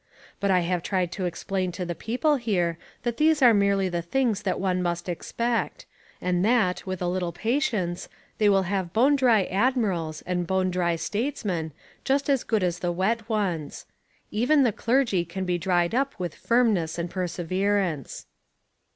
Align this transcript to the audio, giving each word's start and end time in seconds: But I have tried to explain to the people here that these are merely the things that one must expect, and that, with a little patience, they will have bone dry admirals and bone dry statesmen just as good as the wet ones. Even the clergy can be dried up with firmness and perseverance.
But 0.39 0.49
I 0.49 0.61
have 0.61 0.81
tried 0.81 1.11
to 1.11 1.25
explain 1.25 1.71
to 1.73 1.85
the 1.85 1.93
people 1.93 2.37
here 2.37 2.79
that 3.03 3.17
these 3.17 3.43
are 3.43 3.53
merely 3.53 3.87
the 3.87 4.01
things 4.01 4.41
that 4.41 4.59
one 4.59 4.81
must 4.81 5.07
expect, 5.07 5.85
and 6.19 6.43
that, 6.43 6.83
with 6.87 7.03
a 7.03 7.07
little 7.07 7.31
patience, 7.31 8.09
they 8.39 8.49
will 8.49 8.63
have 8.63 8.93
bone 8.93 9.15
dry 9.15 9.43
admirals 9.43 10.23
and 10.23 10.47
bone 10.47 10.71
dry 10.71 10.95
statesmen 10.95 11.71
just 12.03 12.31
as 12.31 12.43
good 12.43 12.63
as 12.63 12.79
the 12.79 12.91
wet 12.91 13.29
ones. 13.29 13.85
Even 14.31 14.63
the 14.63 14.71
clergy 14.71 15.23
can 15.23 15.45
be 15.45 15.59
dried 15.59 15.93
up 15.93 16.19
with 16.19 16.33
firmness 16.33 16.97
and 16.97 17.11
perseverance. 17.11 18.25